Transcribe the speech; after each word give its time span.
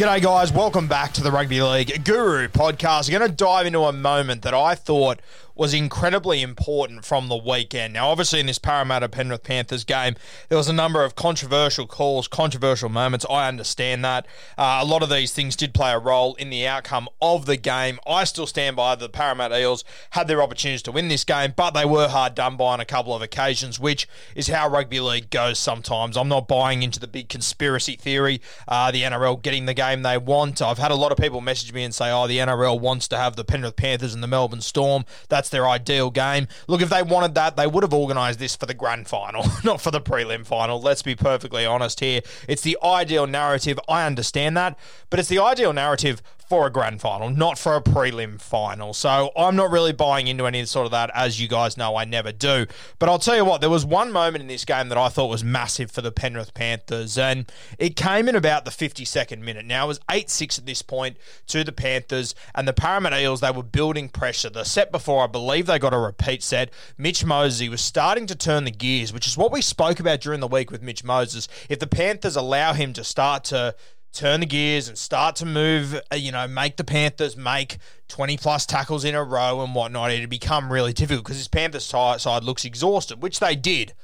G'day, 0.00 0.22
guys. 0.22 0.50
Welcome 0.50 0.86
back 0.88 1.12
to 1.12 1.22
the 1.22 1.30
Rugby 1.30 1.60
League 1.60 2.06
Guru 2.06 2.48
podcast. 2.48 3.10
We're 3.10 3.18
going 3.18 3.30
to 3.30 3.36
dive 3.36 3.66
into 3.66 3.80
a 3.80 3.92
moment 3.92 4.40
that 4.44 4.54
I 4.54 4.74
thought 4.74 5.20
was 5.60 5.74
incredibly 5.74 6.40
important 6.40 7.04
from 7.04 7.28
the 7.28 7.36
weekend. 7.36 7.92
Now, 7.92 8.08
obviously, 8.08 8.40
in 8.40 8.46
this 8.46 8.58
Parramatta 8.58 9.10
Penrith 9.10 9.42
Panthers 9.42 9.84
game, 9.84 10.16
there 10.48 10.56
was 10.56 10.68
a 10.68 10.72
number 10.72 11.04
of 11.04 11.14
controversial 11.14 11.86
calls, 11.86 12.26
controversial 12.26 12.88
moments. 12.88 13.26
I 13.28 13.46
understand 13.46 14.02
that. 14.02 14.26
Uh, 14.56 14.80
a 14.82 14.86
lot 14.86 15.02
of 15.02 15.10
these 15.10 15.34
things 15.34 15.56
did 15.56 15.74
play 15.74 15.92
a 15.92 15.98
role 15.98 16.34
in 16.36 16.48
the 16.48 16.66
outcome 16.66 17.10
of 17.20 17.44
the 17.44 17.58
game. 17.58 18.00
I 18.06 18.24
still 18.24 18.46
stand 18.46 18.74
by 18.74 18.94
the 18.94 19.10
Parramatta 19.10 19.60
Eels 19.60 19.84
had 20.12 20.28
their 20.28 20.42
opportunities 20.42 20.80
to 20.84 20.92
win 20.92 21.08
this 21.08 21.24
game, 21.24 21.52
but 21.54 21.72
they 21.72 21.84
were 21.84 22.08
hard 22.08 22.34
done 22.34 22.56
by 22.56 22.72
on 22.72 22.80
a 22.80 22.86
couple 22.86 23.14
of 23.14 23.20
occasions, 23.20 23.78
which 23.78 24.08
is 24.34 24.48
how 24.48 24.66
rugby 24.66 25.00
league 25.00 25.28
goes 25.28 25.58
sometimes. 25.58 26.16
I'm 26.16 26.28
not 26.28 26.48
buying 26.48 26.82
into 26.82 26.98
the 26.98 27.06
big 27.06 27.28
conspiracy 27.28 27.96
theory, 27.96 28.40
uh, 28.66 28.92
the 28.92 29.02
NRL 29.02 29.42
getting 29.42 29.66
the 29.66 29.74
game 29.74 30.00
they 30.00 30.16
want. 30.16 30.62
I've 30.62 30.78
had 30.78 30.90
a 30.90 30.94
lot 30.94 31.12
of 31.12 31.18
people 31.18 31.42
message 31.42 31.74
me 31.74 31.84
and 31.84 31.94
say, 31.94 32.10
oh, 32.10 32.26
the 32.26 32.38
NRL 32.38 32.80
wants 32.80 33.08
to 33.08 33.18
have 33.18 33.36
the 33.36 33.44
Penrith 33.44 33.76
Panthers 33.76 34.14
and 34.14 34.22
the 34.22 34.26
Melbourne 34.26 34.62
Storm. 34.62 35.04
That's 35.28 35.49
their 35.50 35.68
ideal 35.68 36.10
game. 36.10 36.48
Look, 36.66 36.80
if 36.80 36.90
they 36.90 37.02
wanted 37.02 37.34
that, 37.34 37.56
they 37.56 37.66
would 37.66 37.82
have 37.82 37.94
organised 37.94 38.38
this 38.38 38.56
for 38.56 38.66
the 38.66 38.74
grand 38.74 39.08
final, 39.08 39.44
not 39.64 39.80
for 39.80 39.90
the 39.90 40.00
prelim 40.00 40.46
final. 40.46 40.80
Let's 40.80 41.02
be 41.02 41.14
perfectly 41.14 41.66
honest 41.66 42.00
here. 42.00 42.22
It's 42.48 42.62
the 42.62 42.78
ideal 42.82 43.26
narrative. 43.26 43.78
I 43.88 44.06
understand 44.06 44.56
that, 44.56 44.78
but 45.10 45.18
it's 45.18 45.28
the 45.28 45.38
ideal 45.38 45.72
narrative 45.72 46.22
for 46.50 46.66
a 46.66 46.70
grand 46.70 47.00
final, 47.00 47.30
not 47.30 47.56
for 47.60 47.76
a 47.76 47.80
prelim 47.80 48.40
final. 48.40 48.92
So 48.92 49.30
I'm 49.36 49.54
not 49.54 49.70
really 49.70 49.92
buying 49.92 50.26
into 50.26 50.46
any 50.46 50.64
sort 50.64 50.84
of 50.84 50.90
that, 50.90 51.08
as 51.14 51.40
you 51.40 51.46
guys 51.46 51.76
know, 51.76 51.94
I 51.94 52.04
never 52.04 52.32
do. 52.32 52.66
But 52.98 53.08
I'll 53.08 53.20
tell 53.20 53.36
you 53.36 53.44
what, 53.44 53.60
there 53.60 53.70
was 53.70 53.84
one 53.84 54.10
moment 54.10 54.42
in 54.42 54.48
this 54.48 54.64
game 54.64 54.88
that 54.88 54.98
I 54.98 55.10
thought 55.10 55.28
was 55.28 55.44
massive 55.44 55.92
for 55.92 56.02
the 56.02 56.10
Penrith 56.10 56.52
Panthers, 56.52 57.16
and 57.16 57.50
it 57.78 57.94
came 57.94 58.28
in 58.28 58.34
about 58.34 58.64
the 58.64 58.72
52nd 58.72 59.40
minute. 59.42 59.64
Now 59.64 59.84
it 59.84 59.88
was 59.88 60.00
8 60.10 60.28
6 60.28 60.58
at 60.58 60.66
this 60.66 60.82
point 60.82 61.18
to 61.46 61.62
the 61.62 61.70
Panthers, 61.70 62.34
and 62.52 62.66
the 62.66 62.72
Parramatta 62.72 63.22
Eels, 63.22 63.42
they 63.42 63.52
were 63.52 63.62
building 63.62 64.08
pressure. 64.08 64.50
The 64.50 64.64
set 64.64 64.90
before, 64.90 65.22
I 65.22 65.28
believe 65.28 65.66
they 65.66 65.78
got 65.78 65.94
a 65.94 65.98
repeat 65.98 66.42
set. 66.42 66.70
Mitch 66.98 67.24
Moses 67.24 67.68
was 67.68 67.80
starting 67.80 68.26
to 68.26 68.34
turn 68.34 68.64
the 68.64 68.72
gears, 68.72 69.12
which 69.12 69.28
is 69.28 69.38
what 69.38 69.52
we 69.52 69.62
spoke 69.62 70.00
about 70.00 70.20
during 70.20 70.40
the 70.40 70.48
week 70.48 70.72
with 70.72 70.82
Mitch 70.82 71.04
Moses. 71.04 71.46
If 71.68 71.78
the 71.78 71.86
Panthers 71.86 72.34
allow 72.34 72.72
him 72.72 72.92
to 72.94 73.04
start 73.04 73.44
to 73.44 73.76
turn 74.12 74.40
the 74.40 74.46
gears 74.46 74.88
and 74.88 74.98
start 74.98 75.36
to 75.36 75.46
move, 75.46 76.00
uh, 76.12 76.16
you 76.16 76.32
know, 76.32 76.48
make 76.48 76.76
the 76.76 76.84
Panthers 76.84 77.36
make 77.36 77.78
20 78.08 78.36
plus 78.36 78.66
tackles 78.66 79.04
in 79.04 79.14
a 79.14 79.22
row 79.22 79.62
and 79.62 79.74
whatnot, 79.74 80.10
it'd 80.10 80.28
become 80.28 80.72
really 80.72 80.92
difficult 80.92 81.24
because 81.24 81.38
his 81.38 81.48
Panthers 81.48 81.84
side 81.84 82.44
looks 82.44 82.64
exhausted, 82.64 83.22
which 83.22 83.40
they 83.40 83.54
did. 83.54 83.94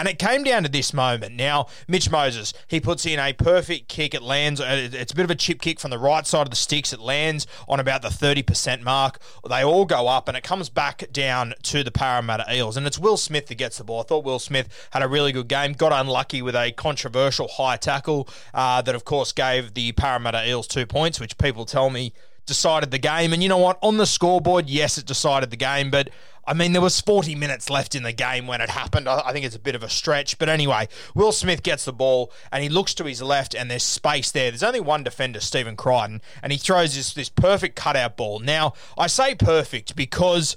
And 0.00 0.08
it 0.08 0.18
came 0.18 0.44
down 0.44 0.62
to 0.62 0.70
this 0.70 0.94
moment. 0.94 1.36
Now, 1.36 1.66
Mitch 1.86 2.10
Moses, 2.10 2.54
he 2.66 2.80
puts 2.80 3.04
in 3.04 3.18
a 3.18 3.34
perfect 3.34 3.88
kick. 3.88 4.14
It 4.14 4.22
lands, 4.22 4.58
uh, 4.58 4.88
it's 4.90 5.12
a 5.12 5.14
bit 5.14 5.26
of 5.26 5.30
a 5.30 5.34
chip 5.34 5.60
kick 5.60 5.78
from 5.78 5.90
the 5.90 5.98
right 5.98 6.26
side 6.26 6.46
of 6.46 6.48
the 6.48 6.56
sticks. 6.56 6.94
It 6.94 7.00
lands 7.00 7.46
on 7.68 7.80
about 7.80 8.00
the 8.00 8.08
30% 8.08 8.80
mark. 8.80 9.18
They 9.46 9.62
all 9.62 9.84
go 9.84 10.08
up 10.08 10.26
and 10.26 10.38
it 10.38 10.42
comes 10.42 10.70
back 10.70 11.12
down 11.12 11.52
to 11.64 11.84
the 11.84 11.90
Parramatta 11.90 12.46
Eels. 12.50 12.78
And 12.78 12.86
it's 12.86 12.98
Will 12.98 13.18
Smith 13.18 13.48
that 13.48 13.56
gets 13.56 13.76
the 13.76 13.84
ball. 13.84 14.00
I 14.00 14.04
thought 14.04 14.24
Will 14.24 14.38
Smith 14.38 14.88
had 14.90 15.02
a 15.02 15.06
really 15.06 15.32
good 15.32 15.48
game. 15.48 15.74
Got 15.74 15.92
unlucky 15.92 16.40
with 16.40 16.56
a 16.56 16.72
controversial 16.72 17.48
high 17.48 17.76
tackle 17.76 18.26
uh, 18.54 18.80
that, 18.80 18.94
of 18.94 19.04
course, 19.04 19.32
gave 19.32 19.74
the 19.74 19.92
Parramatta 19.92 20.48
Eels 20.48 20.66
two 20.66 20.86
points, 20.86 21.20
which 21.20 21.36
people 21.36 21.66
tell 21.66 21.90
me 21.90 22.14
decided 22.46 22.90
the 22.90 22.98
game. 22.98 23.32
And 23.32 23.42
you 23.42 23.50
know 23.50 23.58
what? 23.58 23.78
On 23.82 23.96
the 23.96 24.06
scoreboard, 24.06 24.68
yes, 24.68 24.98
it 24.98 25.04
decided 25.04 25.50
the 25.50 25.56
game, 25.56 25.90
but 25.90 26.08
I 26.44 26.54
mean, 26.54 26.72
there 26.72 26.82
was 26.82 27.00
40 27.00 27.34
minutes 27.34 27.70
left 27.70 27.94
in 27.94 28.02
the 28.02 28.12
game 28.12 28.46
when 28.46 28.60
it 28.60 28.70
happened. 28.70 29.08
I, 29.08 29.32
think 29.32 29.44
it's 29.44 29.56
a 29.56 29.60
bit 29.60 29.74
of 29.74 29.82
a 29.82 29.88
stretch. 29.88 30.38
But 30.38 30.48
anyway, 30.48 30.88
Will 31.14 31.32
Smith 31.32 31.62
gets 31.62 31.84
the 31.84 31.92
ball 31.92 32.32
and 32.50 32.62
he 32.62 32.68
looks 32.68 32.94
to 32.94 33.04
his 33.04 33.22
left 33.22 33.54
and 33.54 33.70
there's 33.70 33.82
space 33.82 34.30
there. 34.30 34.50
There's 34.50 34.62
only 34.62 34.80
one 34.80 35.04
defender, 35.04 35.40
Stephen 35.40 35.76
Crichton, 35.76 36.22
and 36.42 36.52
he 36.52 36.58
throws 36.58 36.94
this, 36.94 37.12
this 37.12 37.28
perfect 37.28 37.76
cutout 37.76 38.16
ball. 38.16 38.40
Now, 38.40 38.72
I 38.98 39.06
say 39.06 39.34
perfect 39.34 39.96
because 39.96 40.56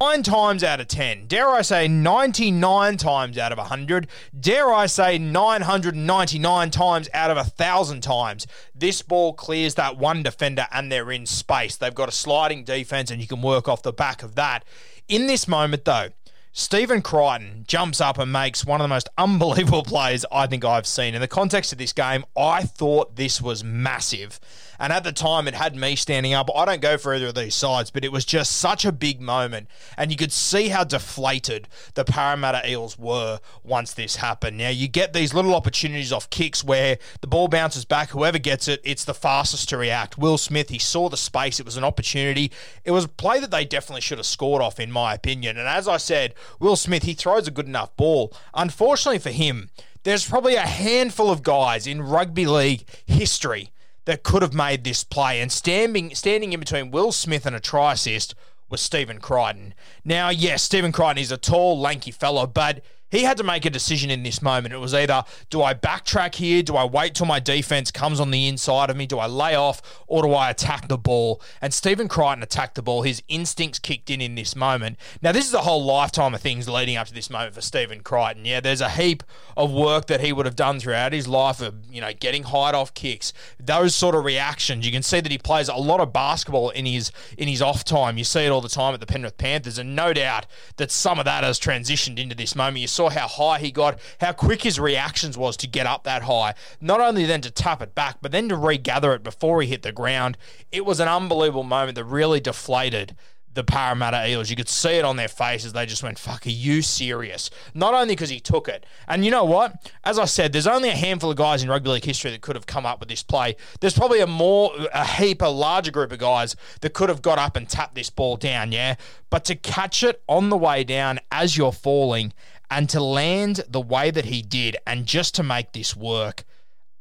nine 0.00 0.22
times 0.22 0.64
out 0.64 0.80
of 0.80 0.88
10, 0.88 1.26
dare 1.28 1.48
I 1.48 1.62
say 1.62 1.86
99 1.88 2.96
times 2.96 3.38
out 3.38 3.52
of 3.52 3.58
100, 3.58 4.08
dare 4.38 4.72
I 4.72 4.86
say 4.86 5.18
999 5.18 6.70
times 6.70 7.08
out 7.14 7.30
of 7.30 7.36
1,000 7.36 8.02
times, 8.02 8.46
this 8.74 9.02
ball 9.02 9.32
clears 9.32 9.76
that 9.76 9.96
one 9.96 10.22
defender 10.22 10.66
and 10.72 10.90
they're 10.90 11.12
in 11.12 11.26
space. 11.26 11.76
They've 11.76 11.94
got 11.94 12.08
a 12.08 12.12
sliding 12.12 12.64
defense 12.64 13.10
and 13.10 13.20
you 13.20 13.26
can 13.26 13.40
work 13.40 13.68
off 13.68 13.82
the 13.82 13.92
back 13.92 14.22
of 14.22 14.34
that. 14.34 14.64
In 15.08 15.26
this 15.26 15.46
moment, 15.46 15.84
though, 15.84 16.08
Stephen 16.56 17.02
Crichton 17.02 17.64
jumps 17.66 18.00
up 18.00 18.16
and 18.16 18.30
makes 18.30 18.64
one 18.64 18.80
of 18.80 18.84
the 18.84 18.88
most 18.88 19.08
unbelievable 19.18 19.82
plays 19.82 20.24
I 20.30 20.46
think 20.46 20.64
I've 20.64 20.86
seen. 20.86 21.12
In 21.12 21.20
the 21.20 21.26
context 21.26 21.72
of 21.72 21.78
this 21.78 21.92
game, 21.92 22.24
I 22.36 22.62
thought 22.62 23.16
this 23.16 23.42
was 23.42 23.64
massive. 23.64 24.38
And 24.78 24.92
at 24.92 25.02
the 25.02 25.12
time, 25.12 25.48
it 25.48 25.54
had 25.54 25.74
me 25.74 25.96
standing 25.96 26.32
up. 26.32 26.48
I 26.54 26.64
don't 26.64 26.80
go 26.80 26.96
for 26.96 27.14
either 27.14 27.28
of 27.28 27.34
these 27.34 27.54
sides, 27.56 27.90
but 27.90 28.04
it 28.04 28.12
was 28.12 28.24
just 28.24 28.52
such 28.52 28.84
a 28.84 28.92
big 28.92 29.20
moment. 29.20 29.68
And 29.96 30.12
you 30.12 30.16
could 30.16 30.32
see 30.32 30.68
how 30.68 30.84
deflated 30.84 31.68
the 31.94 32.04
Parramatta 32.04 32.68
Eels 32.68 32.98
were 32.98 33.40
once 33.64 33.92
this 33.94 34.16
happened. 34.16 34.58
Now, 34.58 34.70
you 34.70 34.86
get 34.86 35.12
these 35.12 35.34
little 35.34 35.54
opportunities 35.54 36.12
off 36.12 36.30
kicks 36.30 36.62
where 36.62 36.98
the 37.20 37.26
ball 37.26 37.48
bounces 37.48 37.84
back. 37.84 38.10
Whoever 38.10 38.38
gets 38.38 38.68
it, 38.68 38.80
it's 38.84 39.04
the 39.04 39.14
fastest 39.14 39.68
to 39.70 39.76
react. 39.76 40.18
Will 40.18 40.38
Smith, 40.38 40.68
he 40.68 40.78
saw 40.78 41.08
the 41.08 41.16
space. 41.16 41.58
It 41.58 41.66
was 41.66 41.76
an 41.76 41.84
opportunity. 41.84 42.52
It 42.84 42.92
was 42.92 43.04
a 43.04 43.08
play 43.08 43.40
that 43.40 43.50
they 43.50 43.64
definitely 43.64 44.02
should 44.02 44.18
have 44.18 44.26
scored 44.26 44.62
off, 44.62 44.78
in 44.78 44.90
my 44.90 45.14
opinion. 45.14 45.56
And 45.56 45.68
as 45.68 45.88
I 45.88 45.98
said, 45.98 46.34
Will 46.58 46.76
Smith, 46.76 47.02
he 47.02 47.14
throws 47.14 47.48
a 47.48 47.50
good 47.50 47.66
enough 47.66 47.96
ball. 47.96 48.32
Unfortunately 48.54 49.18
for 49.18 49.30
him, 49.30 49.70
there's 50.02 50.28
probably 50.28 50.54
a 50.54 50.60
handful 50.60 51.30
of 51.30 51.42
guys 51.42 51.86
in 51.86 52.02
rugby 52.02 52.46
league 52.46 52.84
history 53.06 53.70
that 54.04 54.22
could 54.22 54.42
have 54.42 54.54
made 54.54 54.84
this 54.84 55.02
play. 55.04 55.40
And 55.40 55.50
standing 55.50 56.14
standing 56.14 56.52
in 56.52 56.60
between 56.60 56.90
Will 56.90 57.12
Smith 57.12 57.46
and 57.46 57.56
a 57.56 57.60
try 57.60 57.92
assist 57.94 58.34
was 58.68 58.80
Stephen 58.80 59.18
Crichton. 59.18 59.74
Now, 60.04 60.30
yes, 60.30 60.62
Stephen 60.62 60.92
Crichton 60.92 61.18
is 61.18 61.32
a 61.32 61.36
tall, 61.36 61.78
lanky 61.78 62.10
fellow, 62.10 62.46
but 62.46 62.82
he 63.14 63.22
had 63.22 63.36
to 63.36 63.44
make 63.44 63.64
a 63.64 63.70
decision 63.70 64.10
in 64.10 64.22
this 64.22 64.42
moment. 64.42 64.74
It 64.74 64.78
was 64.78 64.94
either 64.94 65.24
do 65.50 65.62
I 65.62 65.74
backtrack 65.74 66.34
here? 66.34 66.62
Do 66.62 66.76
I 66.76 66.84
wait 66.84 67.14
till 67.14 67.26
my 67.26 67.40
defense 67.40 67.90
comes 67.90 68.20
on 68.20 68.30
the 68.30 68.48
inside 68.48 68.90
of 68.90 68.96
me? 68.96 69.06
Do 69.06 69.18
I 69.18 69.26
lay 69.26 69.54
off 69.54 69.80
or 70.06 70.22
do 70.22 70.32
I 70.32 70.50
attack 70.50 70.88
the 70.88 70.98
ball? 70.98 71.40
And 71.60 71.72
Stephen 71.72 72.08
Crichton 72.08 72.42
attacked 72.42 72.74
the 72.74 72.82
ball. 72.82 73.02
His 73.02 73.22
instincts 73.28 73.78
kicked 73.78 74.10
in 74.10 74.20
in 74.20 74.34
this 74.34 74.56
moment. 74.56 74.98
Now, 75.22 75.32
this 75.32 75.46
is 75.46 75.54
a 75.54 75.62
whole 75.62 75.84
lifetime 75.84 76.34
of 76.34 76.40
things 76.40 76.68
leading 76.68 76.96
up 76.96 77.06
to 77.06 77.14
this 77.14 77.30
moment 77.30 77.54
for 77.54 77.60
Stephen 77.60 78.00
Crichton. 78.00 78.44
Yeah, 78.44 78.60
there's 78.60 78.80
a 78.80 78.90
heap 78.90 79.22
of 79.56 79.72
work 79.72 80.06
that 80.06 80.20
he 80.20 80.32
would 80.32 80.46
have 80.46 80.56
done 80.56 80.80
throughout 80.80 81.12
his 81.12 81.28
life 81.28 81.60
of, 81.60 81.74
you 81.90 82.00
know, 82.00 82.12
getting 82.12 82.44
hide 82.44 82.74
off 82.74 82.94
kicks, 82.94 83.32
those 83.60 83.94
sort 83.94 84.14
of 84.14 84.24
reactions. 84.24 84.84
You 84.84 84.92
can 84.92 85.02
see 85.02 85.20
that 85.20 85.30
he 85.30 85.38
plays 85.38 85.68
a 85.68 85.76
lot 85.76 86.00
of 86.00 86.12
basketball 86.12 86.70
in 86.70 86.86
his 86.86 87.12
in 87.38 87.48
his 87.48 87.62
off 87.62 87.84
time. 87.84 88.18
You 88.18 88.24
see 88.24 88.44
it 88.44 88.50
all 88.50 88.60
the 88.60 88.68
time 88.68 88.94
at 88.94 89.00
the 89.00 89.06
Penrith 89.06 89.38
Panthers, 89.38 89.78
and 89.78 89.94
no 89.94 90.12
doubt 90.12 90.46
that 90.76 90.90
some 90.90 91.18
of 91.18 91.24
that 91.24 91.44
has 91.44 91.60
transitioned 91.60 92.18
into 92.18 92.34
this 92.34 92.56
moment. 92.56 92.78
You 92.78 92.88
saw 93.10 93.20
how 93.20 93.28
high 93.28 93.58
he 93.58 93.70
got, 93.70 93.98
how 94.20 94.32
quick 94.32 94.62
his 94.62 94.80
reactions 94.80 95.36
was 95.36 95.56
to 95.58 95.66
get 95.66 95.86
up 95.86 96.04
that 96.04 96.22
high. 96.22 96.54
Not 96.80 97.00
only 97.00 97.24
then 97.24 97.40
to 97.42 97.50
tap 97.50 97.82
it 97.82 97.94
back, 97.94 98.18
but 98.20 98.32
then 98.32 98.48
to 98.48 98.56
regather 98.56 99.12
it 99.14 99.22
before 99.22 99.62
he 99.62 99.68
hit 99.68 99.82
the 99.82 99.92
ground. 99.92 100.36
It 100.72 100.84
was 100.84 101.00
an 101.00 101.08
unbelievable 101.08 101.64
moment 101.64 101.96
that 101.96 102.04
really 102.04 102.40
deflated 102.40 103.16
the 103.52 103.62
Parramatta 103.62 104.28
Eels. 104.28 104.50
You 104.50 104.56
could 104.56 104.68
see 104.68 104.94
it 104.94 105.04
on 105.04 105.14
their 105.14 105.28
faces. 105.28 105.72
They 105.72 105.86
just 105.86 106.02
went, 106.02 106.18
fuck, 106.18 106.44
are 106.44 106.50
you 106.50 106.82
serious? 106.82 107.50
Not 107.72 107.94
only 107.94 108.16
because 108.16 108.30
he 108.30 108.40
took 108.40 108.66
it. 108.66 108.84
And 109.06 109.24
you 109.24 109.30
know 109.30 109.44
what? 109.44 109.92
As 110.02 110.18
I 110.18 110.24
said, 110.24 110.52
there's 110.52 110.66
only 110.66 110.88
a 110.88 110.96
handful 110.96 111.30
of 111.30 111.36
guys 111.36 111.62
in 111.62 111.68
rugby 111.68 111.90
league 111.90 112.04
history 112.04 112.32
that 112.32 112.40
could 112.40 112.56
have 112.56 112.66
come 112.66 112.84
up 112.84 112.98
with 112.98 113.08
this 113.08 113.22
play. 113.22 113.54
There's 113.80 113.96
probably 113.96 114.18
a 114.18 114.26
more, 114.26 114.72
a 114.92 115.06
heap, 115.06 115.40
a 115.40 115.46
larger 115.46 115.92
group 115.92 116.10
of 116.10 116.18
guys 116.18 116.56
that 116.80 116.94
could 116.94 117.08
have 117.08 117.22
got 117.22 117.38
up 117.38 117.56
and 117.56 117.68
tapped 117.68 117.94
this 117.94 118.10
ball 118.10 118.36
down, 118.36 118.72
yeah? 118.72 118.96
But 119.30 119.44
to 119.44 119.54
catch 119.54 120.02
it 120.02 120.20
on 120.28 120.48
the 120.48 120.56
way 120.56 120.82
down 120.82 121.20
as 121.30 121.56
you're 121.56 121.72
falling 121.72 122.32
and 122.70 122.88
to 122.90 123.00
land 123.00 123.64
the 123.68 123.80
way 123.80 124.10
that 124.10 124.26
he 124.26 124.42
did 124.42 124.76
and 124.86 125.06
just 125.06 125.34
to 125.36 125.42
make 125.42 125.72
this 125.72 125.96
work, 125.96 126.44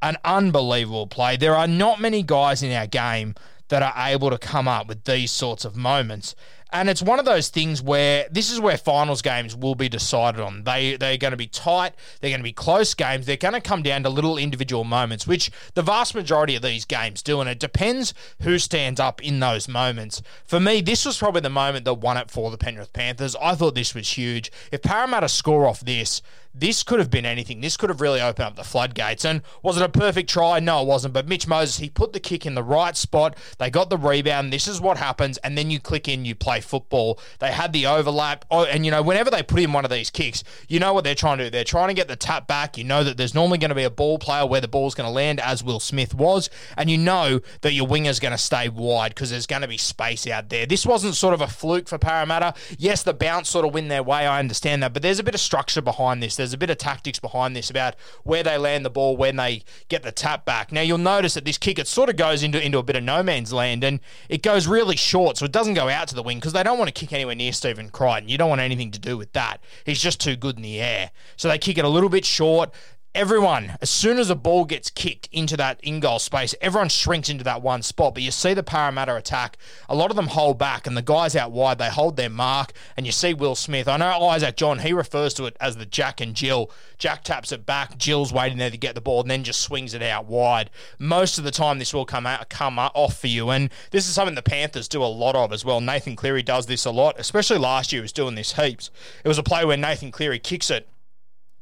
an 0.01 0.17
unbelievable 0.25 1.07
play. 1.07 1.37
There 1.37 1.55
are 1.55 1.67
not 1.67 2.01
many 2.01 2.23
guys 2.23 2.61
in 2.61 2.71
our 2.71 2.87
game 2.87 3.35
that 3.69 3.81
are 3.81 4.07
able 4.07 4.29
to 4.29 4.37
come 4.37 4.67
up 4.67 4.87
with 4.87 5.05
these 5.05 5.31
sorts 5.31 5.65
of 5.65 5.75
moments. 5.75 6.35
And 6.73 6.89
it's 6.89 7.03
one 7.03 7.19
of 7.19 7.25
those 7.25 7.49
things 7.49 7.83
where 7.83 8.27
this 8.31 8.51
is 8.51 8.59
where 8.59 8.77
finals 8.77 9.21
games 9.21 9.55
will 9.55 9.75
be 9.75 9.87
decided 9.87 10.41
on. 10.41 10.63
They 10.63 10.95
they're 10.95 11.17
going 11.17 11.31
to 11.31 11.37
be 11.37 11.47
tight. 11.47 11.93
They're 12.19 12.31
going 12.31 12.39
to 12.39 12.43
be 12.43 12.51
close 12.51 12.95
games. 12.95 13.27
They're 13.27 13.37
going 13.37 13.53
to 13.53 13.61
come 13.61 13.83
down 13.83 14.01
to 14.03 14.09
little 14.09 14.39
individual 14.39 14.83
moments, 14.83 15.27
which 15.27 15.51
the 15.75 15.83
vast 15.83 16.15
majority 16.15 16.55
of 16.55 16.63
these 16.63 16.83
games 16.83 17.21
do. 17.21 17.39
And 17.39 17.49
it 17.49 17.59
depends 17.59 18.15
who 18.41 18.57
stands 18.57 18.99
up 18.99 19.23
in 19.23 19.39
those 19.39 19.67
moments. 19.67 20.23
For 20.45 20.59
me, 20.59 20.81
this 20.81 21.05
was 21.05 21.17
probably 21.17 21.41
the 21.41 21.49
moment 21.49 21.85
that 21.85 21.93
won 21.93 22.17
it 22.17 22.31
for 22.31 22.49
the 22.49 22.57
Penrith 22.57 22.91
Panthers. 22.91 23.35
I 23.35 23.53
thought 23.53 23.75
this 23.75 23.93
was 23.93 24.17
huge. 24.17 24.51
If 24.71 24.81
Parramatta 24.81 25.29
score 25.29 25.67
off 25.67 25.81
this, 25.81 26.23
this 26.55 26.83
could 26.83 26.99
have 26.99 27.09
been 27.09 27.25
anything. 27.25 27.61
This 27.61 27.77
could 27.77 27.89
have 27.89 28.01
really 28.01 28.21
opened 28.21 28.45
up 28.45 28.55
the 28.55 28.63
floodgates. 28.63 29.25
And 29.25 29.41
was 29.63 29.77
it 29.77 29.83
a 29.83 29.89
perfect 29.89 30.29
try? 30.29 30.59
No, 30.59 30.81
it 30.81 30.87
wasn't. 30.87 31.13
But 31.13 31.27
Mitch 31.27 31.47
Moses, 31.47 31.77
he 31.77 31.89
put 31.89 32.13
the 32.13 32.19
kick 32.19 32.45
in 32.45 32.53
the 32.53 32.63
right 32.63 32.95
spot. 32.95 33.35
They 33.57 33.71
got 33.71 33.89
the 33.89 33.97
rebound. 33.97 34.53
This 34.53 34.67
is 34.67 34.79
what 34.79 34.97
happens. 34.97 35.37
And 35.39 35.57
then 35.57 35.71
you 35.71 35.79
click 35.79 36.07
in, 36.07 36.25
you 36.25 36.35
play 36.35 36.61
football. 36.63 37.19
They 37.39 37.51
had 37.51 37.73
the 37.73 37.85
overlap. 37.85 38.45
Oh, 38.49 38.63
and, 38.65 38.85
you 38.85 38.91
know, 38.91 39.01
whenever 39.01 39.29
they 39.29 39.43
put 39.43 39.59
in 39.59 39.73
one 39.73 39.85
of 39.85 39.91
these 39.91 40.09
kicks, 40.09 40.43
you 40.67 40.79
know 40.79 40.93
what 40.93 41.03
they're 41.03 41.15
trying 41.15 41.37
to 41.39 41.45
do. 41.45 41.49
They're 41.49 41.63
trying 41.63 41.89
to 41.89 41.93
get 41.93 42.07
the 42.07 42.15
tap 42.15 42.47
back. 42.47 42.77
You 42.77 42.83
know 42.83 43.03
that 43.03 43.17
there's 43.17 43.33
normally 43.33 43.57
going 43.57 43.69
to 43.69 43.75
be 43.75 43.83
a 43.83 43.89
ball 43.89 44.17
player 44.17 44.45
where 44.45 44.61
the 44.61 44.67
ball's 44.67 44.95
going 44.95 45.07
to 45.07 45.13
land, 45.13 45.39
as 45.39 45.63
Will 45.63 45.79
Smith 45.79 46.13
was. 46.13 46.49
And 46.77 46.89
you 46.89 46.97
know 46.97 47.41
that 47.61 47.73
your 47.73 47.87
winger's 47.87 48.19
going 48.19 48.31
to 48.31 48.37
stay 48.37 48.69
wide 48.69 49.13
because 49.13 49.29
there's 49.29 49.47
going 49.47 49.61
to 49.61 49.67
be 49.67 49.77
space 49.77 50.27
out 50.27 50.49
there. 50.49 50.65
This 50.65 50.85
wasn't 50.85 51.15
sort 51.15 51.33
of 51.33 51.41
a 51.41 51.47
fluke 51.47 51.87
for 51.87 51.97
Parramatta. 51.97 52.53
Yes, 52.77 53.03
the 53.03 53.13
bounce 53.13 53.49
sort 53.49 53.65
of 53.65 53.73
win 53.73 53.87
their 53.87 54.03
way. 54.03 54.25
I 54.25 54.39
understand 54.39 54.83
that. 54.83 54.93
But 54.93 55.01
there's 55.01 55.19
a 55.19 55.23
bit 55.23 55.35
of 55.35 55.41
structure 55.41 55.81
behind 55.81 56.23
this. 56.23 56.35
There's 56.35 56.53
a 56.53 56.57
bit 56.57 56.69
of 56.69 56.77
tactics 56.77 57.19
behind 57.19 57.55
this 57.55 57.69
about 57.69 57.95
where 58.23 58.43
they 58.43 58.57
land 58.57 58.85
the 58.85 58.89
ball 58.89 59.17
when 59.17 59.35
they 59.35 59.63
get 59.89 60.03
the 60.03 60.11
tap 60.11 60.45
back. 60.45 60.71
Now 60.71 60.81
you'll 60.81 60.97
notice 60.97 61.33
that 61.33 61.45
this 61.45 61.57
kick 61.57 61.79
it 61.79 61.87
sort 61.87 62.09
of 62.09 62.15
goes 62.15 62.43
into 62.43 62.63
into 62.63 62.77
a 62.77 62.83
bit 62.83 62.95
of 62.95 63.03
no 63.03 63.23
man's 63.23 63.51
land 63.51 63.83
and 63.83 63.99
it 64.29 64.41
goes 64.41 64.67
really 64.67 64.95
short, 64.95 65.37
so 65.37 65.45
it 65.45 65.51
doesn't 65.51 65.73
go 65.73 65.89
out 65.89 66.07
to 66.09 66.15
the 66.15 66.23
wing 66.23 66.39
because 66.43 66.51
they 66.51 66.61
don't 66.61 66.77
want 66.77 66.89
to 66.89 66.93
kick 66.93 67.13
anywhere 67.13 67.35
near 67.35 67.53
Stephen 67.53 67.89
Crichton. 67.89 68.27
You 68.27 68.37
don't 68.37 68.49
want 68.49 68.59
anything 68.59 68.91
to 68.91 68.99
do 68.99 69.17
with 69.17 69.31
that. 69.31 69.63
He's 69.85 70.01
just 70.01 70.19
too 70.19 70.35
good 70.35 70.57
in 70.57 70.61
the 70.61 70.81
air, 70.81 71.11
so 71.37 71.47
they 71.47 71.57
kick 71.57 71.77
it 71.77 71.85
a 71.85 71.87
little 71.87 72.09
bit 72.09 72.25
short 72.25 72.73
everyone, 73.15 73.77
as 73.79 73.89
soon 73.89 74.17
as 74.17 74.29
a 74.29 74.35
ball 74.35 74.65
gets 74.65 74.89
kicked 74.89 75.29
into 75.31 75.55
that 75.57 75.79
in 75.83 75.99
goal 75.99 76.19
space, 76.19 76.55
everyone 76.61 76.89
shrinks 76.89 77.29
into 77.29 77.43
that 77.43 77.61
one 77.61 77.81
spot. 77.81 78.15
But 78.15 78.23
you 78.23 78.31
see 78.31 78.53
the 78.53 78.63
Parramatta 78.63 79.15
attack, 79.15 79.57
a 79.87 79.95
lot 79.95 80.09
of 80.09 80.15
them 80.15 80.27
hold 80.27 80.57
back, 80.57 80.87
and 80.87 80.97
the 80.97 81.01
guys 81.01 81.35
out 81.35 81.51
wide, 81.51 81.77
they 81.77 81.89
hold 81.89 82.17
their 82.17 82.29
mark. 82.29 82.73
And 82.97 83.05
you 83.05 83.11
see 83.11 83.33
Will 83.33 83.55
Smith. 83.55 83.87
I 83.87 83.97
know 83.97 84.27
Isaac 84.27 84.55
John, 84.57 84.79
he 84.79 84.93
refers 84.93 85.33
to 85.35 85.45
it 85.45 85.55
as 85.61 85.77
the 85.77 85.85
Jack 85.85 86.21
and 86.21 86.35
Jill. 86.35 86.71
Jack 86.97 87.23
taps 87.23 87.51
it 87.51 87.65
back, 87.65 87.97
Jill's 87.97 88.33
waiting 88.33 88.57
there 88.57 88.71
to 88.71 88.77
get 88.77 88.95
the 88.95 89.01
ball, 89.01 89.21
and 89.21 89.29
then 89.29 89.43
just 89.43 89.61
swings 89.61 89.93
it 89.93 90.01
out 90.01 90.25
wide. 90.25 90.69
Most 90.97 91.37
of 91.37 91.43
the 91.43 91.51
time, 91.51 91.79
this 91.79 91.93
will 91.93 92.05
come 92.05 92.25
out, 92.25 92.49
come 92.49 92.79
off 92.79 93.19
for 93.19 93.27
you. 93.27 93.49
And 93.49 93.69
this 93.91 94.07
is 94.07 94.15
something 94.15 94.35
the 94.35 94.41
Panthers 94.41 94.87
do 94.87 95.03
a 95.03 95.05
lot 95.05 95.35
of 95.35 95.53
as 95.53 95.63
well. 95.63 95.81
Nathan 95.81 96.15
Cleary 96.15 96.43
does 96.43 96.65
this 96.65 96.85
a 96.85 96.91
lot, 96.91 97.19
especially 97.19 97.57
last 97.57 97.91
year, 97.91 98.01
he 98.01 98.03
was 98.03 98.11
doing 98.11 98.35
this 98.35 98.53
heaps. 98.53 98.89
It 99.23 99.27
was 99.27 99.37
a 99.37 99.43
play 99.43 99.65
where 99.65 99.77
Nathan 99.77 100.11
Cleary 100.11 100.39
kicks 100.39 100.69
it 100.69 100.87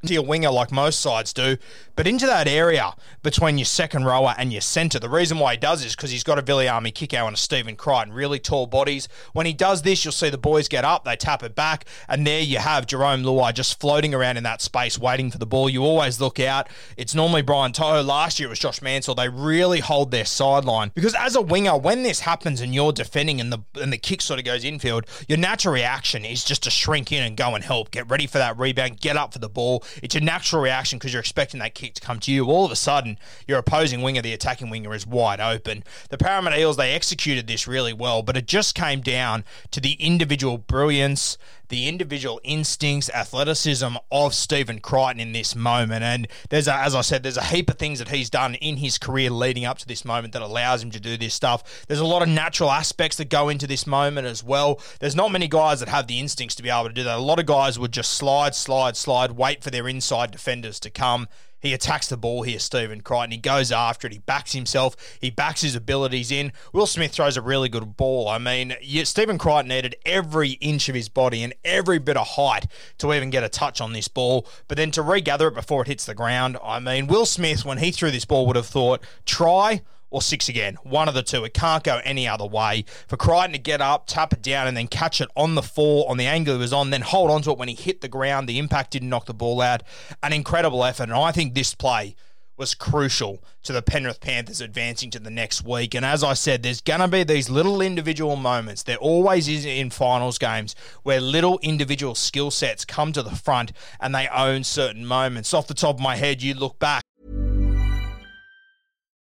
to 0.05 0.13
your 0.13 0.23
winger 0.23 0.49
like 0.49 0.71
most 0.71 0.99
sides 0.99 1.33
do, 1.33 1.57
but 1.95 2.07
into 2.07 2.25
that 2.25 2.47
area 2.47 2.93
between 3.21 3.57
your 3.57 3.65
second 3.65 4.05
rower 4.05 4.33
and 4.37 4.51
your 4.51 4.61
centre. 4.61 4.99
The 4.99 5.09
reason 5.09 5.39
why 5.39 5.53
he 5.53 5.57
does 5.57 5.83
is 5.85 5.95
because 5.95 6.11
he's 6.11 6.23
got 6.23 6.39
a 6.39 6.41
Viliami 6.41 6.91
Kikau 6.91 7.27
and 7.27 7.35
a 7.35 7.39
Stephen 7.39 7.75
Crichton, 7.75 8.13
really 8.13 8.39
tall 8.39 8.65
bodies. 8.65 9.07
When 9.33 9.45
he 9.45 9.53
does 9.53 9.83
this, 9.83 10.03
you'll 10.03 10.11
see 10.11 10.29
the 10.29 10.37
boys 10.37 10.67
get 10.67 10.83
up, 10.83 11.05
they 11.05 11.15
tap 11.15 11.43
it 11.43 11.55
back, 11.55 11.85
and 12.07 12.25
there 12.25 12.41
you 12.41 12.57
have 12.57 12.87
Jarome 12.87 13.23
Luai 13.23 13.53
just 13.53 13.79
floating 13.79 14.13
around 14.13 14.37
in 14.37 14.43
that 14.43 14.61
space 14.61 14.97
waiting 14.97 15.29
for 15.29 15.37
the 15.37 15.45
ball. 15.45 15.69
You 15.69 15.83
always 15.83 16.19
look 16.19 16.39
out. 16.39 16.69
It's 16.97 17.13
normally 17.13 17.41
Brian 17.41 17.71
To'o. 17.71 18.01
Last 18.01 18.39
year 18.39 18.47
it 18.47 18.49
was 18.49 18.59
Josh 18.59 18.81
Mansour. 18.81 19.13
They 19.13 19.29
really 19.29 19.79
hold 19.79 20.11
their 20.11 20.25
sideline 20.25 20.91
because 20.95 21.13
as 21.13 21.35
a 21.35 21.41
winger, 21.41 21.77
when 21.77 22.03
this 22.03 22.21
happens 22.21 22.61
and 22.61 22.73
you're 22.73 22.91
defending 22.91 23.39
and 23.39 23.51
the 23.51 23.59
and 23.79 23.93
the 23.93 23.97
kick 23.97 24.21
sort 24.21 24.39
of 24.39 24.45
goes 24.45 24.63
infield, 24.63 25.05
your 25.27 25.37
natural 25.37 25.73
reaction 25.73 26.25
is 26.25 26.43
just 26.43 26.63
to 26.63 26.69
shrink 26.69 27.11
in 27.11 27.23
and 27.23 27.37
go 27.37 27.53
and 27.55 27.63
help, 27.63 27.91
get 27.91 28.09
ready 28.09 28.27
for 28.27 28.37
that 28.37 28.57
rebound, 28.57 28.99
get 28.99 29.17
up 29.17 29.33
for 29.33 29.39
the 29.39 29.49
ball 29.49 29.83
it's 30.01 30.15
a 30.15 30.19
natural 30.19 30.61
reaction 30.61 30.99
because 30.99 31.13
you're 31.13 31.19
expecting 31.19 31.59
that 31.59 31.75
kick 31.75 31.93
to 31.95 32.01
come 32.01 32.19
to 32.19 32.31
you. 32.31 32.45
All 32.45 32.65
of 32.65 32.71
a 32.71 32.75
sudden, 32.75 33.17
your 33.47 33.59
opposing 33.59 34.01
winger, 34.01 34.21
the 34.21 34.33
attacking 34.33 34.69
winger, 34.69 34.93
is 34.93 35.05
wide 35.05 35.39
open. 35.39 35.83
The 36.09 36.17
Parramatta 36.17 36.59
Eels, 36.59 36.77
they 36.77 36.93
executed 36.93 37.47
this 37.47 37.67
really 37.67 37.93
well, 37.93 38.21
but 38.23 38.37
it 38.37 38.47
just 38.47 38.75
came 38.75 39.01
down 39.01 39.43
to 39.71 39.79
the 39.79 39.93
individual 39.93 40.57
brilliance, 40.57 41.37
the 41.71 41.87
individual 41.87 42.39
instincts, 42.43 43.09
athleticism 43.09 43.95
of 44.11 44.35
Stephen 44.35 44.79
Crichton 44.79 45.19
in 45.19 45.31
this 45.31 45.55
moment. 45.55 46.03
And 46.03 46.27
there's, 46.49 46.67
a, 46.67 46.75
as 46.75 46.93
I 46.93 47.01
said, 47.01 47.23
there's 47.23 47.37
a 47.37 47.43
heap 47.43 47.69
of 47.71 47.79
things 47.79 47.97
that 47.97 48.09
he's 48.09 48.29
done 48.29 48.53
in 48.55 48.77
his 48.77 48.99
career 48.99 49.31
leading 49.31 49.65
up 49.65 49.79
to 49.79 49.87
this 49.87 50.05
moment 50.05 50.33
that 50.33 50.43
allows 50.43 50.83
him 50.83 50.91
to 50.91 50.99
do 50.99 51.17
this 51.17 51.33
stuff. 51.33 51.85
There's 51.87 51.99
a 51.99 52.05
lot 52.05 52.21
of 52.21 52.29
natural 52.29 52.69
aspects 52.69 53.17
that 53.17 53.29
go 53.29 53.49
into 53.49 53.65
this 53.65 53.87
moment 53.87 54.27
as 54.27 54.43
well. 54.43 54.79
There's 54.99 55.15
not 55.15 55.31
many 55.31 55.47
guys 55.47 55.79
that 55.79 55.89
have 55.89 56.05
the 56.05 56.19
instincts 56.19 56.55
to 56.55 56.63
be 56.63 56.69
able 56.69 56.89
to 56.89 56.93
do 56.93 57.03
that. 57.03 57.17
A 57.17 57.21
lot 57.21 57.39
of 57.39 57.47
guys 57.47 57.79
would 57.79 57.93
just 57.93 58.13
slide, 58.13 58.53
slide, 58.53 58.95
slide, 58.95 59.31
wait 59.31 59.63
for 59.63 59.71
their 59.71 59.87
inside 59.87 60.29
defenders 60.29 60.79
to 60.81 60.91
come. 60.91 61.27
He 61.61 61.73
attacks 61.73 62.07
the 62.07 62.17
ball 62.17 62.41
here, 62.41 62.59
Stephen 62.59 63.01
Crichton. 63.01 63.31
He 63.31 63.37
goes 63.37 63.71
after 63.71 64.07
it. 64.07 64.13
He 64.13 64.19
backs 64.19 64.53
himself. 64.53 64.95
He 65.19 65.29
backs 65.29 65.61
his 65.61 65.75
abilities 65.75 66.31
in. 66.31 66.51
Will 66.73 66.87
Smith 66.87 67.11
throws 67.11 67.37
a 67.37 67.41
really 67.41 67.69
good 67.69 67.95
ball. 67.95 68.27
I 68.27 68.39
mean, 68.39 68.75
Stephen 69.03 69.37
Crichton 69.37 69.69
needed 69.69 69.95
every 70.05 70.51
inch 70.53 70.89
of 70.89 70.95
his 70.95 71.07
body 71.07 71.43
and 71.43 71.53
every 71.63 71.99
bit 71.99 72.17
of 72.17 72.29
height 72.29 72.67
to 72.97 73.13
even 73.13 73.29
get 73.29 73.43
a 73.43 73.49
touch 73.49 73.79
on 73.79 73.93
this 73.93 74.07
ball. 74.07 74.47
But 74.67 74.77
then 74.77 74.91
to 74.91 75.01
regather 75.01 75.47
it 75.47 75.55
before 75.55 75.83
it 75.83 75.87
hits 75.87 76.05
the 76.05 76.15
ground, 76.15 76.57
I 76.63 76.79
mean, 76.79 77.07
Will 77.07 77.25
Smith, 77.25 77.63
when 77.63 77.77
he 77.77 77.91
threw 77.91 78.11
this 78.11 78.25
ball, 78.25 78.47
would 78.47 78.55
have 78.55 78.65
thought, 78.65 79.01
try 79.25 79.81
or 80.11 80.21
six 80.21 80.47
again. 80.49 80.77
One 80.83 81.07
of 81.07 81.15
the 81.15 81.23
two. 81.23 81.43
It 81.43 81.55
can't 81.55 81.83
go 81.83 81.99
any 82.03 82.27
other 82.27 82.45
way. 82.45 82.85
For 83.07 83.17
Crichton 83.17 83.53
to 83.53 83.57
get 83.57 83.81
up, 83.81 84.05
tap 84.05 84.33
it 84.33 84.43
down, 84.43 84.67
and 84.67 84.77
then 84.77 84.87
catch 84.87 85.21
it 85.21 85.29
on 85.35 85.55
the 85.55 85.63
four, 85.63 86.07
on 86.09 86.17
the 86.17 86.27
angle 86.27 86.55
he 86.55 86.59
was 86.59 86.73
on, 86.73 86.91
then 86.91 87.01
hold 87.01 87.31
on 87.31 87.41
to 87.43 87.51
it 87.51 87.57
when 87.57 87.69
he 87.69 87.75
hit 87.75 88.01
the 88.01 88.07
ground. 88.07 88.47
The 88.47 88.59
impact 88.59 88.91
didn't 88.91 89.09
knock 89.09 89.25
the 89.25 89.33
ball 89.33 89.61
out. 89.61 89.81
An 90.21 90.33
incredible 90.33 90.83
effort. 90.83 91.03
And 91.03 91.13
I 91.13 91.31
think 91.31 91.55
this 91.55 91.73
play 91.73 92.15
was 92.57 92.75
crucial 92.75 93.43
to 93.63 93.73
the 93.73 93.81
Penrith 93.81 94.19
Panthers 94.19 94.61
advancing 94.61 95.09
to 95.11 95.19
the 95.19 95.31
next 95.31 95.65
week. 95.65 95.95
And 95.95 96.05
as 96.05 96.23
I 96.23 96.33
said, 96.33 96.61
there's 96.61 96.79
going 96.79 96.99
to 96.99 97.07
be 97.07 97.23
these 97.23 97.49
little 97.49 97.81
individual 97.81 98.35
moments. 98.35 98.83
There 98.83 98.97
always 98.97 99.47
is 99.47 99.65
in 99.65 99.89
finals 99.89 100.37
games 100.37 100.75
where 101.01 101.19
little 101.19 101.57
individual 101.63 102.13
skill 102.13 102.51
sets 102.51 102.85
come 102.85 103.13
to 103.13 103.23
the 103.23 103.35
front 103.35 103.71
and 103.99 104.13
they 104.13 104.27
own 104.27 104.63
certain 104.63 105.07
moments. 105.07 105.55
Off 105.55 105.65
the 105.65 105.73
top 105.73 105.95
of 105.95 106.01
my 106.01 106.17
head, 106.17 106.43
you 106.43 106.53
look 106.53 106.77
back 106.77 107.03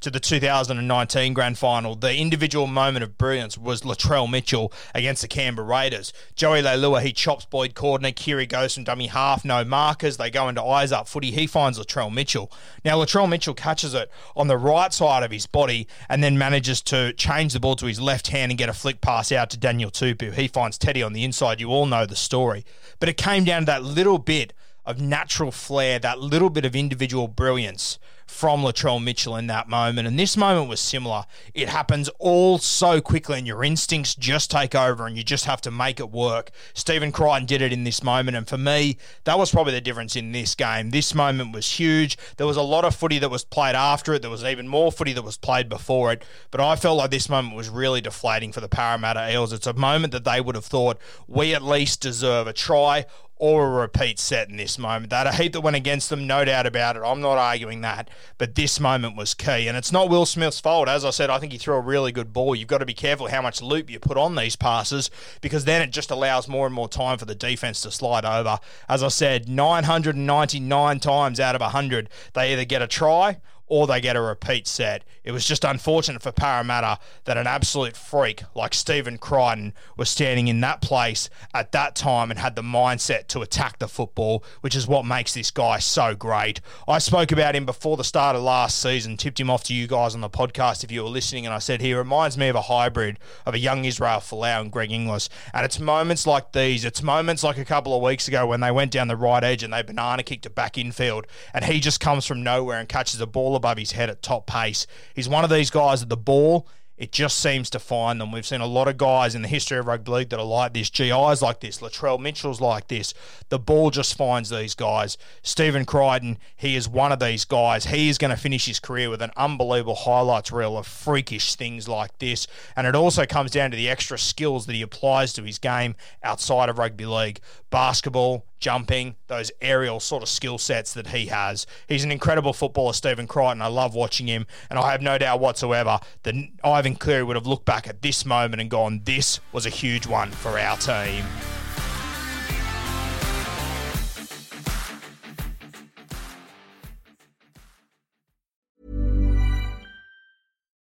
To 0.00 0.10
the 0.10 0.20
2019 0.20 1.34
grand 1.34 1.58
final. 1.58 1.94
The 1.94 2.16
individual 2.16 2.66
moment 2.66 3.02
of 3.02 3.18
brilliance 3.18 3.58
was 3.58 3.82
Latrell 3.82 4.30
Mitchell 4.30 4.72
against 4.94 5.22
the 5.22 5.28
Canberra 5.28 5.66
Raiders. 5.66 6.12
Joey 6.34 6.62
Leilua, 6.62 7.02
he 7.02 7.12
chops 7.12 7.44
Boyd 7.44 7.74
Cordner. 7.74 8.14
Kiri 8.14 8.46
goes 8.46 8.74
from 8.74 8.84
dummy 8.84 9.08
half, 9.08 9.44
no 9.44 9.64
markers. 9.64 10.16
They 10.16 10.30
go 10.30 10.48
into 10.48 10.62
eyes 10.62 10.92
up 10.92 11.08
footy. 11.08 11.30
He 11.30 11.46
finds 11.46 11.78
Latrell 11.78 12.12
Mitchell. 12.12 12.50
Now, 12.84 12.98
Latrell 12.98 13.28
Mitchell 13.28 13.54
catches 13.54 13.94
it 13.94 14.10
on 14.36 14.48
the 14.48 14.58
right 14.58 14.92
side 14.92 15.22
of 15.22 15.30
his 15.30 15.46
body 15.46 15.86
and 16.08 16.22
then 16.22 16.38
manages 16.38 16.80
to 16.82 17.12
change 17.14 17.52
the 17.52 17.60
ball 17.60 17.76
to 17.76 17.86
his 17.86 18.00
left 18.00 18.28
hand 18.28 18.50
and 18.52 18.58
get 18.58 18.68
a 18.68 18.74
flick 18.74 19.00
pass 19.00 19.32
out 19.32 19.50
to 19.50 19.56
Daniel 19.56 19.90
Tupou. 19.90 20.32
He 20.32 20.48
finds 20.48 20.78
Teddy 20.78 21.02
on 21.02 21.12
the 21.12 21.24
inside. 21.24 21.60
You 21.60 21.68
all 21.68 21.86
know 21.86 22.06
the 22.06 22.16
story. 22.16 22.64
But 22.98 23.08
it 23.08 23.16
came 23.16 23.44
down 23.44 23.62
to 23.62 23.66
that 23.66 23.82
little 23.82 24.18
bit 24.18 24.52
of 24.86 25.00
natural 25.00 25.52
flair, 25.52 25.98
that 25.98 26.18
little 26.18 26.50
bit 26.50 26.64
of 26.64 26.74
individual 26.74 27.28
brilliance 27.28 27.98
from 28.30 28.62
Latrell 28.62 29.02
Mitchell 29.02 29.36
in 29.36 29.48
that 29.48 29.68
moment. 29.68 30.08
And 30.08 30.18
this 30.18 30.36
moment 30.36 30.68
was 30.68 30.80
similar. 30.80 31.24
It 31.52 31.68
happens 31.68 32.08
all 32.18 32.58
so 32.58 33.00
quickly, 33.00 33.36
and 33.36 33.46
your 33.46 33.62
instincts 33.64 34.14
just 34.14 34.50
take 34.50 34.74
over, 34.74 35.06
and 35.06 35.16
you 35.16 35.22
just 35.22 35.44
have 35.44 35.60
to 35.62 35.70
make 35.70 36.00
it 36.00 36.10
work. 36.10 36.50
Stephen 36.72 37.12
Crichton 37.12 37.44
did 37.44 37.60
it 37.60 37.72
in 37.72 37.84
this 37.84 38.02
moment, 38.02 38.36
and 38.36 38.48
for 38.48 38.56
me, 38.56 38.96
that 39.24 39.36
was 39.36 39.50
probably 39.50 39.72
the 39.72 39.80
difference 39.80 40.16
in 40.16 40.32
this 40.32 40.54
game. 40.54 40.90
This 40.90 41.14
moment 41.14 41.52
was 41.52 41.70
huge. 41.70 42.16
There 42.36 42.46
was 42.46 42.56
a 42.56 42.62
lot 42.62 42.84
of 42.84 42.94
footy 42.94 43.18
that 43.18 43.30
was 43.30 43.44
played 43.44 43.74
after 43.74 44.14
it. 44.14 44.22
There 44.22 44.30
was 44.30 44.44
even 44.44 44.68
more 44.68 44.92
footy 44.92 45.12
that 45.12 45.22
was 45.22 45.36
played 45.36 45.68
before 45.68 46.12
it. 46.12 46.24
But 46.50 46.60
I 46.60 46.76
felt 46.76 46.96
like 46.98 47.10
this 47.10 47.28
moment 47.28 47.56
was 47.56 47.68
really 47.68 48.00
deflating 48.00 48.52
for 48.52 48.60
the 48.60 48.68
Parramatta 48.68 49.30
Eels. 49.32 49.52
It's 49.52 49.66
a 49.66 49.74
moment 49.74 50.12
that 50.12 50.24
they 50.24 50.40
would 50.40 50.54
have 50.54 50.64
thought 50.64 50.98
we 51.26 51.54
at 51.54 51.62
least 51.62 52.00
deserve 52.00 52.46
a 52.46 52.52
try 52.52 53.06
or 53.40 53.66
a 53.66 53.70
repeat 53.70 54.18
set 54.18 54.50
in 54.50 54.58
this 54.58 54.78
moment. 54.78 55.10
Had 55.12 55.26
a 55.26 55.32
heap 55.32 55.54
that 55.54 55.62
went 55.62 55.74
against 55.74 56.10
them, 56.10 56.26
no 56.26 56.44
doubt 56.44 56.66
about 56.66 56.96
it. 56.96 57.02
I'm 57.02 57.22
not 57.22 57.38
arguing 57.38 57.80
that. 57.80 58.10
But 58.36 58.54
this 58.54 58.78
moment 58.78 59.16
was 59.16 59.32
key. 59.32 59.66
And 59.66 59.78
it's 59.78 59.90
not 59.90 60.10
Will 60.10 60.26
Smith's 60.26 60.60
fault. 60.60 60.88
As 60.88 61.06
I 61.06 61.10
said, 61.10 61.30
I 61.30 61.38
think 61.38 61.52
he 61.52 61.58
threw 61.58 61.74
a 61.74 61.80
really 61.80 62.12
good 62.12 62.34
ball. 62.34 62.54
You've 62.54 62.68
got 62.68 62.78
to 62.78 62.86
be 62.86 62.92
careful 62.92 63.28
how 63.28 63.40
much 63.40 63.62
loop 63.62 63.88
you 63.88 63.98
put 63.98 64.18
on 64.18 64.36
these 64.36 64.56
passes 64.56 65.10
because 65.40 65.64
then 65.64 65.80
it 65.80 65.90
just 65.90 66.10
allows 66.10 66.48
more 66.48 66.66
and 66.66 66.74
more 66.74 66.88
time 66.88 67.16
for 67.16 67.24
the 67.24 67.34
defense 67.34 67.80
to 67.80 67.90
slide 67.90 68.26
over. 68.26 68.60
As 68.90 69.02
I 69.02 69.08
said, 69.08 69.48
999 69.48 71.00
times 71.00 71.40
out 71.40 71.54
of 71.54 71.62
100, 71.62 72.10
they 72.34 72.52
either 72.52 72.66
get 72.66 72.82
a 72.82 72.86
try 72.86 73.38
or 73.70 73.86
they 73.86 74.00
get 74.00 74.16
a 74.16 74.20
repeat 74.20 74.66
set. 74.66 75.04
It 75.22 75.30
was 75.30 75.46
just 75.46 75.64
unfortunate 75.64 76.22
for 76.22 76.32
Parramatta 76.32 76.98
that 77.24 77.38
an 77.38 77.46
absolute 77.46 77.96
freak 77.96 78.42
like 78.54 78.74
Stephen 78.74 79.16
Crichton 79.16 79.72
was 79.96 80.10
standing 80.10 80.48
in 80.48 80.60
that 80.60 80.82
place 80.82 81.30
at 81.54 81.70
that 81.72 81.94
time 81.94 82.30
and 82.30 82.40
had 82.40 82.56
the 82.56 82.62
mindset 82.62 83.28
to 83.28 83.40
attack 83.40 83.78
the 83.78 83.86
football, 83.86 84.44
which 84.60 84.74
is 84.74 84.88
what 84.88 85.06
makes 85.06 85.32
this 85.32 85.52
guy 85.52 85.78
so 85.78 86.16
great. 86.16 86.60
I 86.88 86.98
spoke 86.98 87.30
about 87.30 87.54
him 87.54 87.64
before 87.64 87.96
the 87.96 88.04
start 88.04 88.34
of 88.34 88.42
last 88.42 88.80
season, 88.80 89.16
tipped 89.16 89.38
him 89.38 89.50
off 89.50 89.62
to 89.64 89.74
you 89.74 89.86
guys 89.86 90.16
on 90.16 90.20
the 90.20 90.28
podcast 90.28 90.82
if 90.82 90.90
you 90.90 91.04
were 91.04 91.08
listening, 91.08 91.46
and 91.46 91.54
I 91.54 91.60
said 91.60 91.80
he 91.80 91.94
reminds 91.94 92.36
me 92.36 92.48
of 92.48 92.56
a 92.56 92.62
hybrid 92.62 93.18
of 93.46 93.54
a 93.54 93.58
young 93.58 93.84
Israel 93.84 94.18
Folau 94.18 94.60
and 94.60 94.72
Greg 94.72 94.90
Inglis. 94.90 95.28
And 95.54 95.64
it's 95.64 95.78
moments 95.78 96.26
like 96.26 96.50
these, 96.50 96.84
it's 96.84 97.04
moments 97.04 97.44
like 97.44 97.56
a 97.56 97.64
couple 97.64 97.94
of 97.94 98.02
weeks 98.02 98.26
ago 98.26 98.48
when 98.48 98.60
they 98.60 98.72
went 98.72 98.90
down 98.90 99.06
the 99.06 99.16
right 99.16 99.44
edge 99.44 99.62
and 99.62 99.72
they 99.72 99.82
banana 99.82 100.24
kicked 100.24 100.46
it 100.46 100.56
back 100.56 100.76
infield, 100.76 101.28
and 101.54 101.64
he 101.64 101.78
just 101.78 102.00
comes 102.00 102.26
from 102.26 102.42
nowhere 102.42 102.80
and 102.80 102.88
catches 102.88 103.20
a 103.20 103.26
ball 103.28 103.54
above 103.60 103.78
his 103.78 103.92
head 103.92 104.10
at 104.10 104.22
top 104.22 104.46
pace. 104.46 104.86
He's 105.14 105.28
one 105.28 105.44
of 105.44 105.50
these 105.50 105.70
guys 105.70 106.02
at 106.02 106.08
the 106.08 106.16
ball. 106.16 106.66
It 107.00 107.12
just 107.12 107.40
seems 107.40 107.70
to 107.70 107.78
find 107.78 108.20
them. 108.20 108.30
We've 108.30 108.44
seen 108.44 108.60
a 108.60 108.66
lot 108.66 108.86
of 108.86 108.98
guys 108.98 109.34
in 109.34 109.40
the 109.40 109.48
history 109.48 109.78
of 109.78 109.86
rugby 109.86 110.10
league 110.10 110.28
that 110.28 110.38
are 110.38 110.44
like 110.44 110.74
this. 110.74 110.90
GI's 110.90 111.40
like 111.40 111.60
this. 111.60 111.78
Latrell 111.78 112.20
Mitchell's 112.20 112.60
like 112.60 112.88
this. 112.88 113.14
The 113.48 113.58
ball 113.58 113.90
just 113.90 114.18
finds 114.18 114.50
these 114.50 114.74
guys. 114.74 115.16
Stephen 115.42 115.86
Crichton, 115.86 116.36
he 116.58 116.76
is 116.76 116.90
one 116.90 117.10
of 117.10 117.18
these 117.18 117.46
guys. 117.46 117.86
He 117.86 118.10
is 118.10 118.18
going 118.18 118.32
to 118.32 118.36
finish 118.36 118.66
his 118.66 118.80
career 118.80 119.08
with 119.08 119.22
an 119.22 119.30
unbelievable 119.34 119.94
highlights 119.94 120.52
reel 120.52 120.76
of 120.76 120.86
freakish 120.86 121.54
things 121.54 121.88
like 121.88 122.18
this. 122.18 122.46
And 122.76 122.86
it 122.86 122.94
also 122.94 123.24
comes 123.24 123.50
down 123.50 123.70
to 123.70 123.78
the 123.78 123.88
extra 123.88 124.18
skills 124.18 124.66
that 124.66 124.74
he 124.74 124.82
applies 124.82 125.32
to 125.32 125.42
his 125.42 125.58
game 125.58 125.94
outside 126.22 126.68
of 126.68 126.76
rugby 126.76 127.06
league. 127.06 127.40
Basketball, 127.70 128.44
jumping, 128.60 129.16
those 129.26 129.50
aerial 129.60 129.98
sort 129.98 130.22
of 130.22 130.28
skill 130.28 130.58
sets 130.58 130.94
that 130.94 131.08
he 131.08 131.26
has. 131.26 131.66
He's 131.88 132.04
an 132.04 132.12
incredible 132.12 132.52
footballer, 132.52 132.92
Stephen 132.92 133.26
Crichton. 133.26 133.62
I 133.62 133.66
love 133.66 133.94
watching 133.94 134.28
him, 134.28 134.46
and 134.68 134.78
I 134.78 134.92
have 134.92 135.02
no 135.02 135.18
doubt 135.18 135.40
whatsoever 135.40 135.98
that 136.22 136.34
Ivan 136.62 136.94
Cleary 136.94 137.24
would 137.24 137.36
have 137.36 137.46
looked 137.46 137.64
back 137.64 137.88
at 137.88 138.02
this 138.02 138.24
moment 138.24 138.60
and 138.60 138.70
gone, 138.70 139.00
this 139.04 139.40
was 139.52 139.66
a 139.66 139.70
huge 139.70 140.06
one 140.06 140.30
for 140.30 140.58
our 140.58 140.76
team. 140.76 141.24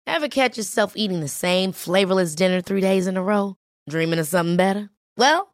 Ever 0.06 0.28
catch 0.28 0.58
yourself 0.58 0.98
eating 0.98 1.22
the 1.22 1.30
same 1.30 1.72
flavorless 1.72 2.36
dinner 2.36 2.60
three 2.60 2.82
days 2.82 3.08
in 3.08 3.16
a 3.16 3.24
row? 3.24 3.56
Dreaming 3.88 4.20
of 4.20 4.28
something 4.28 4.58
better? 4.58 4.90
Well, 5.16 5.54